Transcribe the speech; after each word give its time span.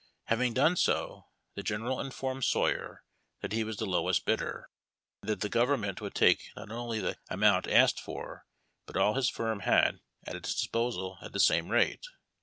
Having 0.23 0.55
done 0.55 0.75
so, 0.77 1.27
the 1.53 1.61
General 1.61 1.99
informed 2.01 2.43
Sawyer 2.43 3.03
that 3.41 3.51
he 3.51 3.63
was 3.63 3.77
the 3.77 3.85
lowest 3.85 4.25
bidder, 4.25 4.67
and 5.21 5.29
that 5.29 5.41
the 5.41 5.47
government 5.47 6.01
would 6.01 6.15
take 6.15 6.49
not 6.55 6.71
only 6.71 6.99
the 6.99 7.17
amount 7.29 7.67
asked 7.67 7.99
for 7.99 8.47
but 8.87 8.97
all 8.97 9.13
his 9.13 9.29
firm 9.29 9.59
had 9.59 9.99
at 10.25 10.35
its 10.35 10.53
disposal 10.55 11.19
at 11.21 11.33
the 11.33 11.39
same 11.39 11.69
rate. 11.69 12.05